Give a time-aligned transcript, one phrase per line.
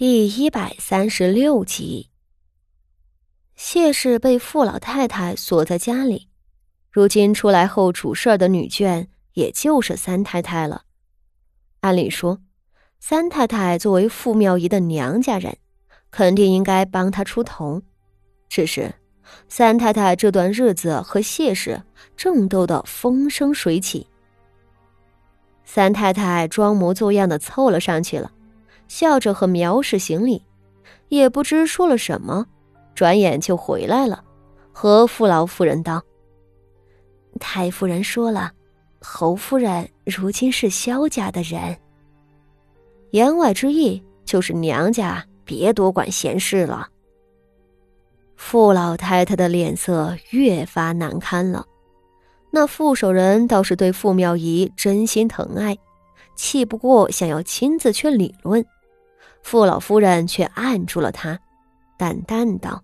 [0.00, 2.08] 第一百三十六集，
[3.54, 6.30] 谢氏被傅老太太锁在家里，
[6.90, 10.84] 如今出来后主事儿的女眷也就是三太太了。
[11.80, 12.38] 按理说，
[12.98, 15.58] 三太太作为傅妙仪的娘家人，
[16.10, 17.82] 肯定应该帮她出头。
[18.48, 18.94] 只是，
[19.50, 21.82] 三太太这段日子和谢氏
[22.16, 24.06] 正斗得风生水起，
[25.66, 28.32] 三太太装模作样的凑了上去了。
[28.90, 30.44] 笑着和苗氏行礼，
[31.10, 32.44] 也不知说了什么，
[32.92, 34.24] 转眼就回来了，
[34.72, 36.02] 和傅老夫人道
[37.38, 38.50] ：“太夫人说了，
[39.00, 41.78] 侯夫人如今是萧家的人。
[43.12, 46.88] 言外之意就是娘家别多管闲事了。”
[48.34, 51.64] 傅老太太的脸色越发难堪了，
[52.50, 55.78] 那傅守仁倒是对傅妙仪真心疼爱，
[56.34, 58.66] 气不过想要亲自去理论。
[59.42, 61.38] 傅老夫人却按住了他，
[61.98, 62.82] 淡淡道：“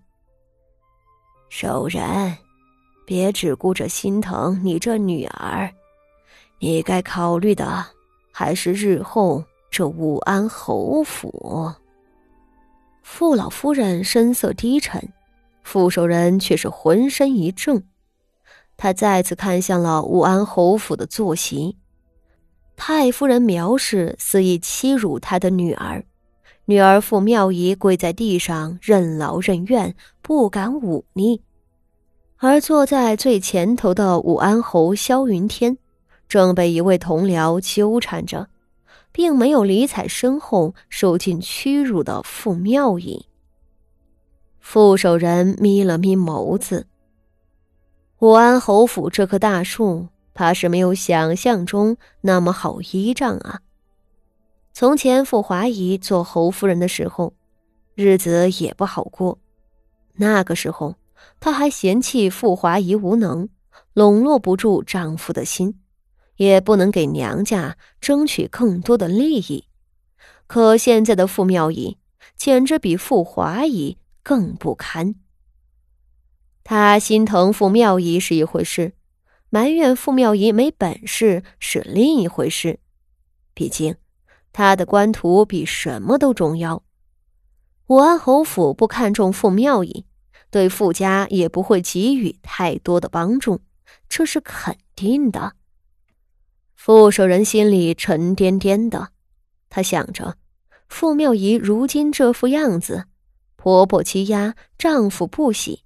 [1.49, 2.35] 守仁，
[3.05, 5.71] 别只顾着心疼你这女儿，
[6.59, 7.85] 你该考虑的
[8.31, 11.71] 还是日后这武安侯府。”
[13.01, 15.13] 傅老夫人声色低沉，
[15.63, 17.83] 傅守仁却是浑身一怔，
[18.75, 21.77] 他再次看向了武安侯府的坐席，
[22.75, 26.03] 太夫人苗氏肆意欺辱他的女儿。
[26.69, 31.39] 女儿傅妙仪跪在地上，任劳任怨，不敢忤逆；
[32.35, 35.77] 而坐在最前头的武安侯萧云天，
[36.27, 38.49] 正被一位同僚纠缠着，
[39.13, 43.25] 并没有理睬身后受尽屈辱的傅妙仪。
[44.59, 46.87] 傅守仁眯了眯眸子，
[48.19, 53.61] 武安侯府这棵大树，怕是没有想象中那么好依仗啊。
[54.79, 57.33] 从前傅华仪做侯夫人的时候，
[57.95, 59.39] 日子也不好过。
[60.17, 60.97] 那个时候，
[61.39, 63.49] 她还嫌弃傅华仪无能，
[63.93, 65.79] 笼络不住丈夫的心，
[66.35, 69.63] 也不能给娘家争取更多的利益。
[70.45, 71.97] 可现在的傅妙仪，
[72.35, 75.15] 简直比傅华仪更不堪。
[76.63, 78.93] 她心疼傅妙仪是一回事，
[79.49, 82.77] 埋怨傅妙仪没本事是另一回事。
[83.55, 83.95] 毕竟。
[84.57, 86.81] 他的官途比什么都重要。
[87.89, 90.07] 武安侯府不看重傅妙仪，
[90.49, 93.61] 对傅家也不会给予太多的帮助，
[94.09, 95.53] 这是肯定的。
[96.73, 99.09] 傅守仁心里沉甸甸的，
[99.69, 100.37] 他想着：
[100.89, 103.05] 傅妙仪如今这副样子，
[103.57, 105.83] 婆婆欺压，丈夫不喜，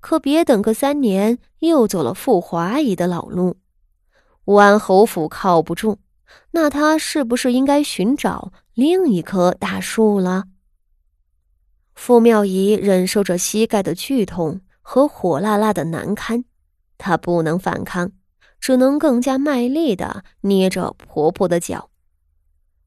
[0.00, 3.58] 可别等个三年，又走了傅华仪的老路，
[4.46, 5.98] 武安侯府靠不住。
[6.56, 10.44] 那他是不是应该寻找另一棵大树了？
[11.94, 16.46] 傅妙仪忍受着膝盖的剧痛和火辣辣的难堪，
[16.96, 18.10] 她不能反抗，
[18.58, 21.90] 只能更加卖力的捏着婆婆的脚。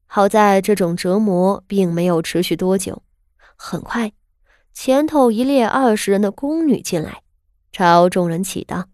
[0.08, 3.04] 好在这种折磨并没有持续多久，
[3.54, 4.12] 很快，
[4.74, 7.22] 前头一列二十人的宫女进来，
[7.70, 8.88] 朝众人起道：“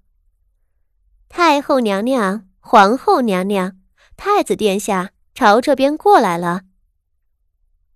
[1.30, 3.78] 太后娘娘，皇后娘娘。”
[4.16, 6.62] 太子殿下朝这边过来了。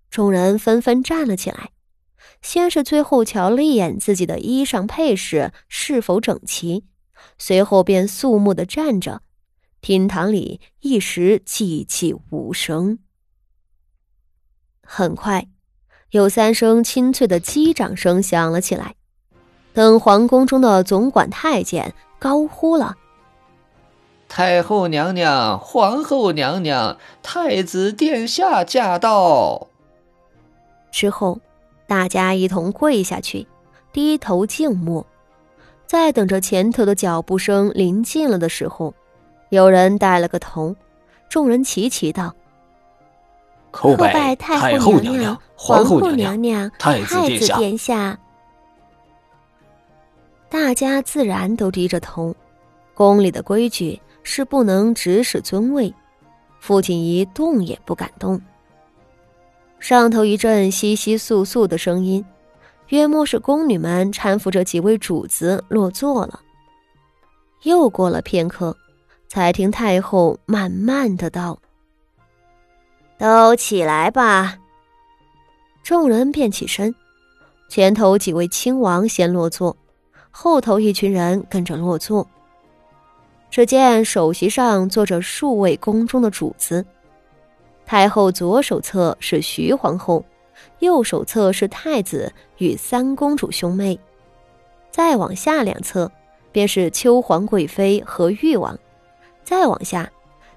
[0.09, 1.71] 众人纷纷站了起来，
[2.41, 6.85] 先是最后瞧了一眼自己的衣裳配饰是否整齐，
[7.37, 9.21] 随后便肃穆的站着。
[9.81, 12.99] 厅堂里一时寂寂无声。
[14.83, 15.47] 很快，
[16.11, 18.95] 有三声清脆的击掌声响了起来。
[19.73, 22.97] 等皇宫中的总管太监高呼了。
[24.33, 29.67] 太后娘娘、皇后娘娘、太子殿下驾到。
[30.89, 31.41] 之后，
[31.85, 33.45] 大家一同跪下去，
[33.91, 35.05] 低头静默，
[35.85, 38.93] 在等着前头的脚步声临近了的时候，
[39.49, 40.73] 有人带了个头，
[41.27, 42.33] 众人齐齐道
[43.73, 47.17] ：“叩拜太后娘娘、皇后娘娘、太子
[47.57, 48.17] 殿下。”
[50.47, 52.33] 大家自然都低着头，
[52.93, 54.01] 宫里的规矩。
[54.23, 55.93] 是不能指使尊位，
[56.59, 58.39] 父亲一动也不敢动。
[59.79, 62.23] 上头一阵窸窸窣窣的声音，
[62.89, 66.39] 约莫是宫女们搀扶着几位主子落座了。
[67.63, 68.75] 又过了片刻，
[69.27, 71.57] 才听太后慢慢的道
[73.17, 74.57] ：“都起来吧。”
[75.83, 76.93] 众人便起身，
[77.69, 79.75] 前头几位亲王先落座，
[80.29, 82.27] 后头一群人跟着落座。
[83.51, 86.85] 只见首席上坐着数位宫中的主子，
[87.85, 90.23] 太后左手侧是徐皇后，
[90.79, 93.99] 右手侧是太子与三公主兄妹，
[94.89, 96.09] 再往下两侧
[96.53, 98.79] 便是秋皇贵妃和誉王，
[99.43, 100.09] 再往下，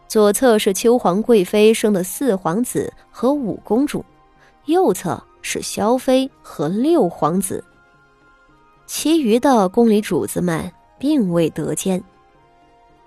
[0.06, 4.05] 左侧是秋皇贵妃生的四皇子和五公主，
[4.67, 7.64] 右侧是萧妃和六皇子。
[8.87, 12.00] 其余的宫里主子们并未得见。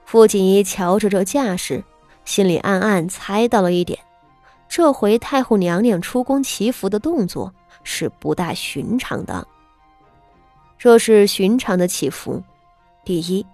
[0.08, 1.84] 傅锦仪瞧着这架势，
[2.24, 4.00] 心里暗暗猜到了一点。
[4.70, 9.46] 这回太后娘娘出宫祈福的动作是不大寻常的。
[10.80, 12.42] 若是寻常的祈福，
[13.04, 13.46] 第一，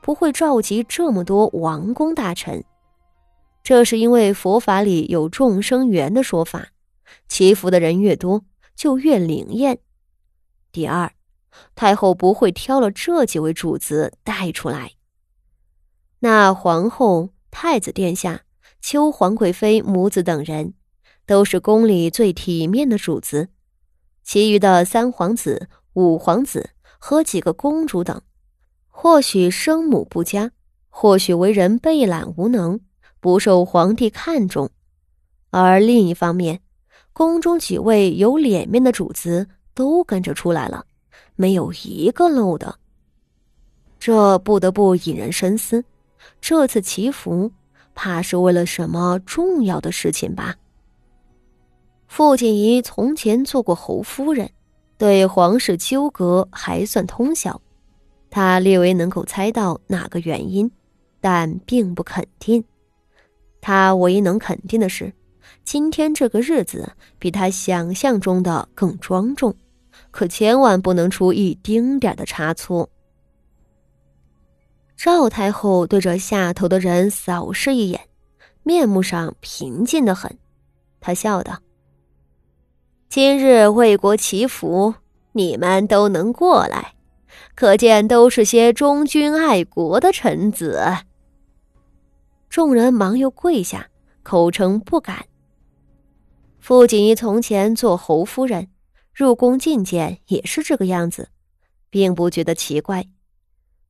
[0.00, 2.64] 不会召集这么多王公大臣，
[3.62, 6.66] 这是因为佛法里有众生缘的说法，
[7.28, 8.42] 祈福的人越多
[8.74, 9.78] 就越灵验。
[10.72, 11.12] 第二，
[11.76, 14.90] 太后不会挑了这几位主子带出来，
[16.24, 18.42] 那皇后、太子殿下。
[18.80, 20.74] 秋皇贵妃母子等人，
[21.26, 23.46] 都是宫里最体面的主子；
[24.24, 28.22] 其余的三皇子、五皇子和几个公主等，
[28.88, 30.50] 或许生母不佳，
[30.90, 32.80] 或许为人惫懒无能，
[33.20, 34.70] 不受皇帝看重。
[35.50, 36.60] 而另一方面，
[37.12, 40.86] 宫中几位有脸面的主子都跟着出来了，
[41.36, 42.78] 没有一个漏的。
[44.00, 45.84] 这不得不引人深思：
[46.40, 47.52] 这次祈福。
[47.94, 50.56] 怕是为了什么重要的事情吧？
[52.06, 54.50] 傅锦仪从前做过侯夫人，
[54.96, 57.60] 对皇室纠葛还算通晓。
[58.30, 60.70] 她略微能够猜到哪个原因，
[61.20, 62.64] 但并不肯定。
[63.60, 65.12] 她唯一能肯定的是，
[65.62, 69.54] 今天这个日子比她想象中的更庄重，
[70.10, 72.88] 可千万不能出一丁点的差错。
[74.96, 78.08] 赵太后对着下头的人扫视一眼，
[78.62, 80.38] 面目上平静的很。
[81.00, 81.58] 她笑道
[83.08, 84.94] ：“今日为国祈福，
[85.32, 86.94] 你们都能过来，
[87.54, 90.80] 可见都是些忠君爱国的臣子。”
[92.48, 93.88] 众人忙又跪下，
[94.22, 95.24] 口称不敢。
[96.60, 98.68] 傅锦衣从前做侯夫人，
[99.12, 101.30] 入宫觐见也是这个样子，
[101.90, 103.08] 并不觉得奇怪。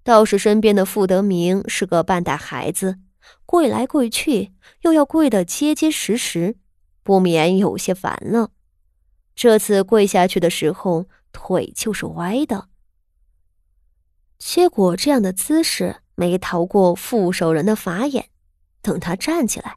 [0.05, 2.99] 倒是身边的傅德明是个半大孩子，
[3.47, 6.57] 跪来跪去，又要跪得结结实实，
[7.03, 8.51] 不免有些烦了。
[9.35, 12.69] 这次跪下去的时候，腿就是歪的。
[14.39, 18.29] 结果这样的姿势没逃过副手人的法眼。
[18.83, 19.77] 等他站起来，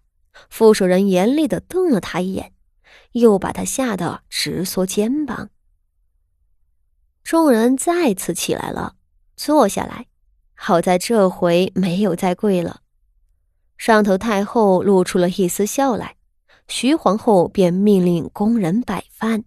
[0.50, 2.54] 副手人严厉的瞪了他一眼，
[3.12, 5.51] 又把他吓得直缩肩膀。
[7.24, 8.95] 众人再次起来了，
[9.36, 10.07] 坐下来。
[10.56, 12.81] 好在这回没有再跪了，
[13.78, 16.16] 上头太后露出了一丝笑来，
[16.68, 19.44] 徐皇后便命令宫人摆饭。